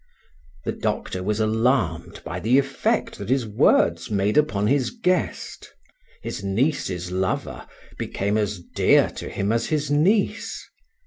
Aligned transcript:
The 0.65 0.71
doctor 0.71 1.21
was 1.21 1.39
alarmed 1.39 2.23
by 2.25 2.39
the 2.39 2.57
effect 2.57 3.19
that 3.19 3.29
his 3.29 3.45
words 3.45 4.09
made 4.09 4.35
upon 4.35 4.65
his 4.65 4.89
guest; 4.89 5.75
his 6.23 6.43
niece's 6.43 7.11
lover 7.11 7.67
became 7.99 8.35
as 8.35 8.59
dear 8.73 9.11
to 9.17 9.29
him 9.29 9.51
as 9.51 9.67
his 9.67 9.91
niece. 9.91 10.67